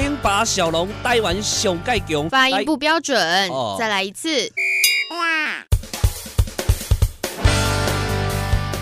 [0.00, 4.28] 零八小龙台湾上盖强，发音不标准，哦、再来一次。
[5.10, 5.66] 哇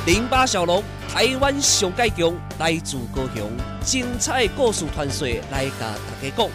[0.04, 3.50] 零八小龙台湾上盖强，来自高雄，
[3.82, 6.50] 精彩故事传说来甲大家讲，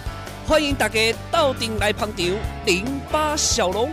[0.48, 2.26] 欢迎大家到店来捧场。
[2.68, 3.90] 零八小龙。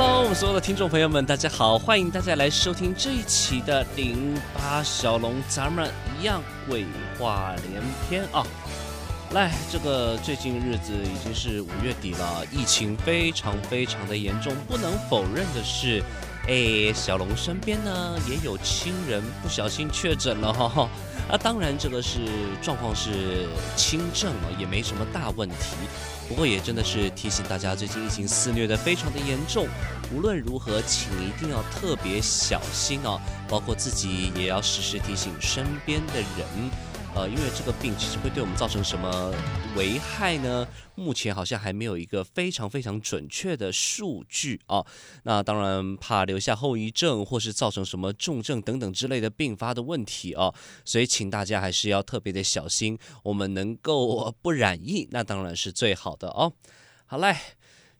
[0.00, 6.86] Hello，我们所有的听众朋友们，大家好，欢迎大家来收听这一期的零八小龙，咱们一样鬼
[7.18, 8.46] 话连篇啊！
[9.32, 16.00] 来，这个最近日子已经是五月底了，疫情非常非常的严重，不能否认的是，
[16.48, 20.88] 哎，小龙身边呢也有亲人不小心确诊了哈哈。
[21.28, 22.20] 啊，当然这个是
[22.62, 25.76] 状况是轻症了，也没什么大问题。
[26.26, 29.66] 不过也真的是提醒大家，最近疫情肆虐的非常的严重。
[30.10, 36.48] 无论如何，请一定要特别小心哦，包括自己也要时时提醒身边的人。
[37.18, 39.34] 呃，因为这个病其实会对我们造成什么
[39.76, 40.64] 危害呢？
[40.94, 44.86] 目前好像还没有一个非常非常准确的数据啊。
[45.24, 50.54] 那当然怕留下后遗症，或是造成什么重症等等之类的并发的问题啊。
[50.84, 52.96] 所以请大家还是要特别的小心。
[53.24, 56.52] 我们能够不染疫，那当然是最好的哦。
[57.04, 57.36] 好嘞。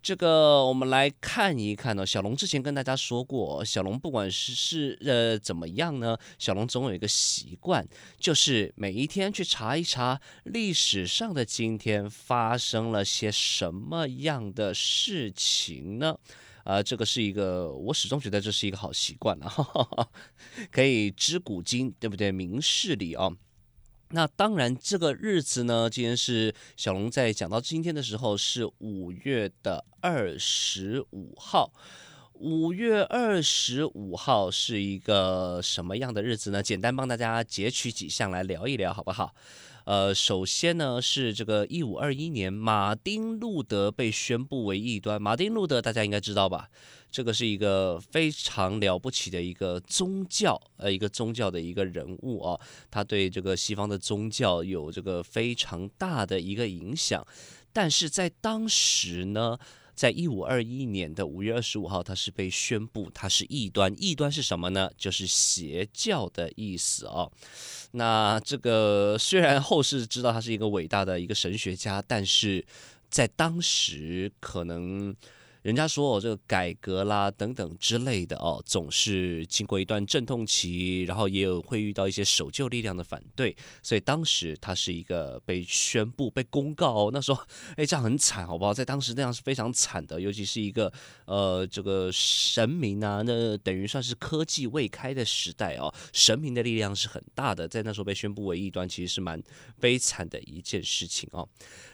[0.00, 7.86] 这个我们来看一看呢、小龙之前跟大家说过，小龙不管是是呃怎么样呢，小龙总有一个习惯，
[8.18, 16.16] 就是每一天去查一查历史上的今天发生了些什么样的事情呢？
[16.64, 20.08] 呃，这个是一个我始终觉得这是一个好习惯啊，
[20.70, 22.30] 可以知古今，对不对？
[22.30, 23.30] 明事理啊、
[24.10, 31.70] 那当然，这个日子呢，今天是小龙在讲到今天的时候是五月的二十五号。
[32.34, 36.62] 五月二十五号是一个什么样的日子呢？
[36.62, 39.34] 简单帮大家截取几项来聊一聊，好不好？
[39.88, 45.20] 呃，首先呢是这个一五二一年，马丁路德被宣布为异端。
[45.20, 46.68] 马丁路德大家应该知道吧？
[47.10, 52.60] 这个是一个非常了不起的一个宗教，呃，一个宗教的一个人物哦。
[52.90, 57.26] 他对这个西方的宗教有这个非常大的一个影响。
[57.72, 59.58] 但是在当时呢，
[59.98, 63.92] 在一五二一年的五月二十五号，他是被宣布他是异端。
[63.98, 64.88] 异端是什么呢？
[64.96, 67.32] 就是邪教的意思哦。
[67.90, 72.64] 那这个虽然后世知道他是一个伟大的一个神学家，但是
[73.10, 75.16] 在当时可能。
[75.62, 87.42] 人家说哦，这个改革啦等等之类的哦，总是经过一段阵痛期，然后也有会遇到一些守旧力量的反对，所以当时他是一个被宣布、被公告哦，那时候
[87.76, 88.72] 哎，这样很惨，好不好？
[88.72, 90.92] 在当时那样是非常惨的，尤其是一个
[91.26, 99.42] 呃这个神明啊，那等于算是科技未开的时代哦，神明的力量是很大的，在那时候被宣布为异端，其实是蛮
[99.80, 101.48] 悲惨的一件事情哦。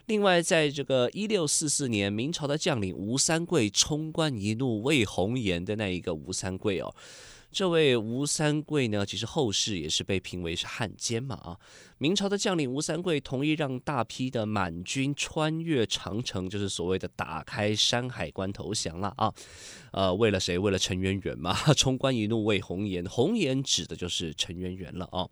[0.07, 6.95] 另外，在这个一六四四年，明朝的将领吴三桂为冲冠一怒为红颜的那一个吴三桂哦，
[7.51, 11.57] 这位吴三桂呢，其实后世也是被评为是汉奸嘛啊。
[11.99, 19.33] 明朝的将领吴三桂同意让大批的满军穿越长城，就是所谓的打开山海关投降了啊。
[19.93, 20.59] 呃，为了谁？
[20.59, 21.55] 为了陈圆圆嘛。
[21.75, 25.27] 冲冠一怒为红颜，红颜指的就是陈圆圆了啊。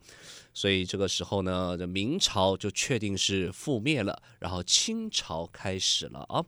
[0.54, 6.44] 所以这个时候呢，这明朝就确定是覆灭了，然后清朝开始了啊。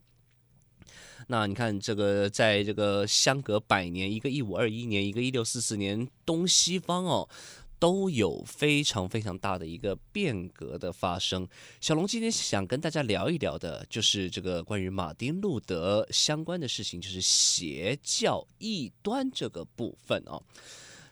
[1.28, 7.28] 那你看，这个在这个相隔百年，一个一五二一年，一个一六四四年，东西方哦
[7.78, 11.46] 都有非常非常大的一个变革的发生。
[11.80, 20.42] 小龙今天想跟大家聊一聊的，就是这个关于马丁路德相关的事情，就是邪教异端这个部分哦。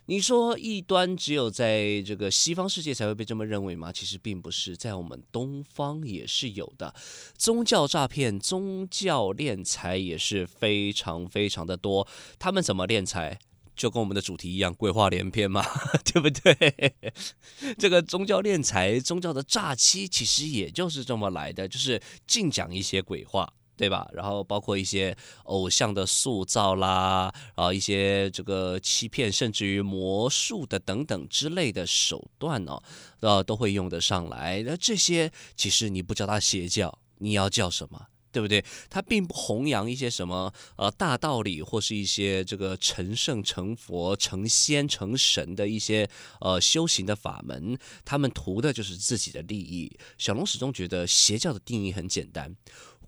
[0.06, 3.92] 你说异端只有在这个西方世界才会被这么认为吗？
[3.92, 6.92] 其实并不是，在我们东方也是有的。
[7.36, 12.06] 宗教诈骗、宗教敛财也是非常非常的多。
[12.38, 13.38] 他们怎么敛财？
[13.74, 15.64] 就跟我们的主题一样，鬼话连篇嘛，
[16.04, 16.94] 对不对？
[17.78, 23.50] 这个宗教敛财、宗教的诈欺，其实也就是这么来的，就是净讲一些鬼话。
[23.82, 24.08] 对吧？
[24.12, 25.12] 然后包括一些
[25.46, 32.80] 偶像的塑造啦，然后一些这个欺骗，甚至于魔术的等等之类的手段哦，
[33.18, 34.62] 呃，都会用得上来。
[34.64, 38.06] 那这些其实你不叫它邪教，你要叫什么？
[38.30, 38.64] 对不对？
[38.88, 46.08] 它并不弘扬一些什么呃大道理，或是一些这个成圣成佛成仙成神的一些
[46.40, 47.76] 呃修行的法门，
[48.06, 49.94] 他们图的就是自己的利益。
[50.16, 52.56] 小龙始终觉得邪教的定义很简单。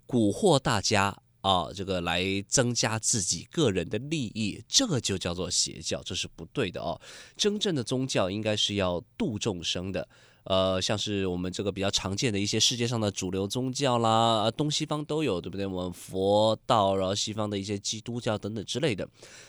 [0.06, 7.00] 蛊惑大家啊，这个来增加自己个人的利益，这个就叫做邪教，这是不对的哦。
[7.36, 10.08] 真正的宗教应该是要度众生的，
[10.44, 15.66] 呃，像是我们这个比较常见的一些世界上的主流宗教啦，东西方都有，对不对？
[15.66, 19.06] 我们佛道，然后西方的一些基督教等等之类的，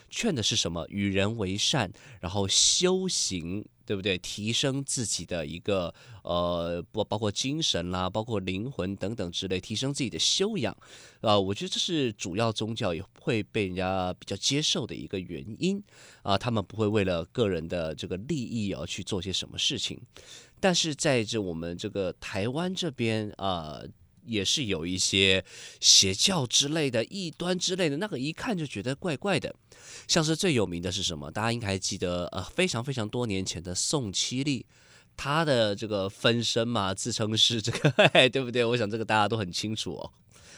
[0.10, 0.86] 劝的是什么？
[0.90, 4.18] 与人为善，然后修行，对不对？
[4.18, 5.94] 提升自己的一个
[6.24, 10.76] 呃，不包括精神啦，包括灵魂等等之类，提升自己的修养。
[11.22, 15.82] 啊、我觉得这是主要宗教也会被人家比较接受的一个原因
[16.24, 20.00] 啊、他们不会为了个人的这个利益而去做些什么事情。
[20.60, 23.82] 但是在这我们这个台湾这边啊、
[24.26, 25.44] 也是有一些
[25.80, 29.56] 邪教之类的异端之类的，那个一看就觉得怪怪的。
[30.08, 31.32] 像是最有名的是什么？
[31.32, 34.66] 大家应该还记得，呃，非常非常多年前的宋七力，
[35.16, 37.90] 他的这个分身嘛，自称是这个，
[38.30, 38.66] 对不对？
[38.66, 40.12] 我想这个大家都很清楚哦。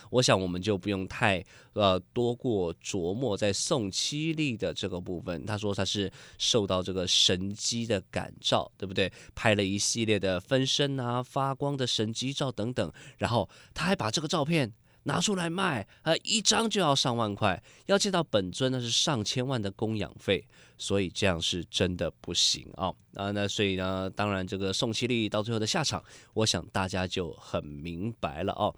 [0.10, 1.44] 我想我们就不用太
[1.74, 5.46] 呃多过琢磨在宋七力的这个部分。
[5.46, 9.12] 他说他是受到这个神机的感召，对不对？
[9.36, 14.74] 拍了一系列的分身啊、发光的神机照等等，然后他还把这个照片
[15.04, 20.46] 拿出来卖，呃，一张就要上万块，要见到本尊那是上千万的供养费，
[20.78, 23.32] 所以这样是真的不行啊啊！
[23.32, 28.76] 那所以呢，当然这个宋七力到最后的下场，我想大家就很明白了哦。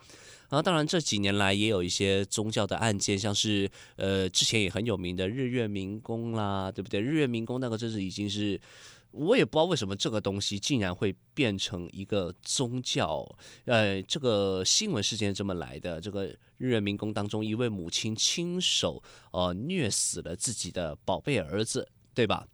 [0.50, 7.00] 然后，当然这几年来也有一些宗教的案件，像是呃之前也很有名的日月明宫啦，对不对？
[7.00, 8.60] 日月明宫那个真是已经是，
[9.12, 13.24] 我也不知道为什么这个东西竟然会变成一个宗教。
[13.66, 16.26] 呃，这个新闻事件这么来的，这个
[16.58, 22.48] 日月明宫当中一位母亲亲手呃虐死了自己的宝贝儿子，对吧？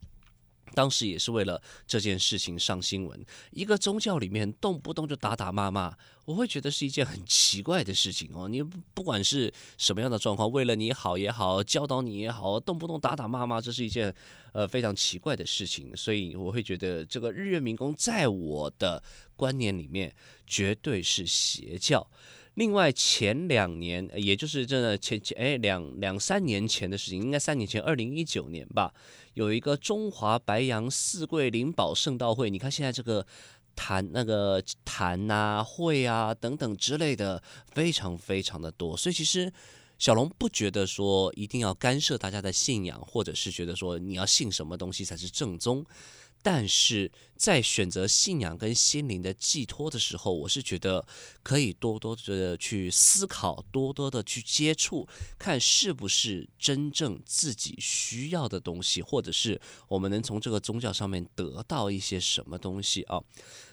[0.75, 5.95] 当时也是为了这件事情上新闻，一个宗教里面动不动就打打骂骂，
[6.25, 8.47] 我会觉得是一件很奇怪的事情哦。
[8.47, 14.13] 你不管是什么样的状况，为了你好也好，教导你也好，动不动打打骂骂，这是一件
[14.51, 15.95] 呃非常奇怪的事情。
[15.95, 19.01] 所以我会觉得这个日月明宫在我的
[19.35, 20.13] 观念里面
[20.45, 22.05] 绝对是邪教。
[22.55, 28.93] 另外前两年，也就是真的前前哎两两三年前的事情，应该三年前，二零一九年吧，
[29.33, 32.49] 有一个中华白杨四桂灵宝圣道会。
[32.49, 33.25] 你看现在这个
[33.75, 37.43] 坛那个坛啊会啊等等之类的，
[37.73, 38.95] 非常非常的多。
[38.95, 39.51] 所以其实
[39.97, 45.85] 小龙不觉得说一定要干涉大家的信仰，或者是觉得说你要信什么东西才是正宗。
[46.45, 51.03] 但是在选择信仰跟心灵的寄托的时候，我是觉得
[51.41, 55.07] 可以多多的去思考，多多的去接触，
[55.39, 63.19] 看是不是真正自己需要的东西，或者是我们能从这个宗教上面得到一些什么东西啊？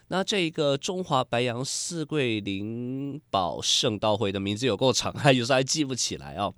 [0.08, 6.50] 那这一个中华白杨四桂灵宝圣道会的名字有够长，还有时候还记不起来啊。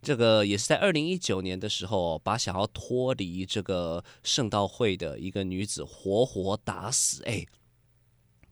[0.00, 7.22] 这个也是在二零一九年的时候，把想要脱离这个圣道会的一个女子活活打死。
[7.24, 7.44] 哎，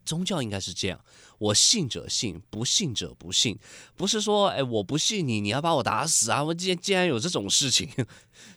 [0.04, 1.00] 宗教应该是这样，
[1.38, 3.58] 我信者信，不信者不信，
[3.96, 6.42] 不是说哎我不信你，你要把我打死啊！
[6.42, 7.88] 我竟竟然有这种事情，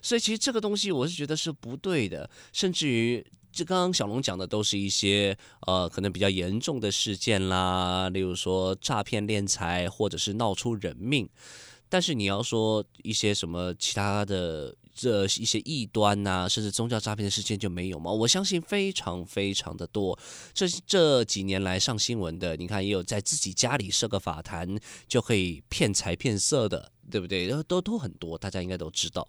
[0.02, 2.28] 所以其实这个东西我是觉得是不对的。
[2.52, 11.28] 甚至于，这刚刚小龙讲的都是一些呃可能比较严重的事件啦，例如说诈骗敛财，或者是闹出人命。
[11.90, 18.12] 但是你要说一些什么其他的这一些异端呐，甚至宗教诈骗的事件就没有吗？
[18.12, 20.18] 我相信非常非常的多。
[20.52, 27.48] 这这几年来上新闻的，你看也有在自己家里设个法坛就可以骗财骗色的，对不对？
[27.62, 29.26] 都都很多，大家应该都知道。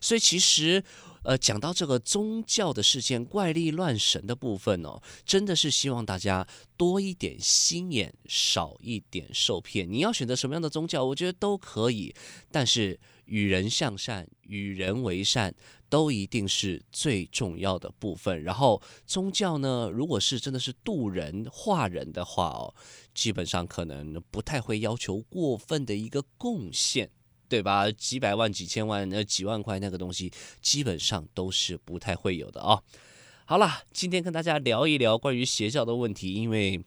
[0.00, 0.82] 所以其实。
[1.24, 6.44] 呃，讲到这个宗教的事件、怪力乱神的部分哦，真的是希望大家
[6.76, 9.88] 多一点心眼，少一点受骗。
[9.88, 12.12] 你要选择什么样的宗教，我觉得都可以，
[12.50, 12.98] 但是
[13.32, 15.54] 与人向善、与人为善，
[15.88, 18.44] 都一定是最重要的部分。
[18.44, 22.74] 然后宗教呢，如果是真的是渡人、化人的话哦，
[23.14, 27.08] 基本上可能不太会要求过分的一个贡献。
[27.48, 27.90] 对吧？
[27.90, 32.82] 几百万、几千万、呃，几万块那个东西，基本上都是不太会有的啊、哦。
[33.44, 36.82] 好了，今天跟大家聊一聊关于邪教的问题，因为。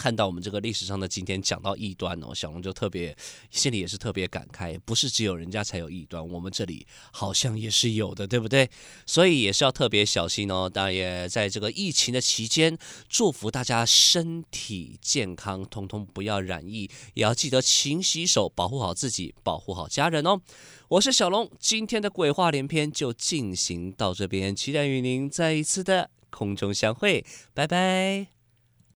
[0.00, 3.14] 看到我们这个历史上的今天讲到异端哦，小龙就特别
[3.50, 8.70] 心里也是特别感慨，不是只有人家才有异端，我们这里好像也是有的，对不对？
[9.04, 10.70] 所以也是要特别小心哦。
[10.72, 12.78] 当然也在这个疫情的期间，
[13.10, 20.40] 祝福大家身体健康，通通不要染疫，也要记得勤洗手，保护好自己，保护好家人哦。
[20.88, 28.39] 我是小龙，今天的鬼话连篇就进行到这边，期待与您再一次的空中相会，拜拜。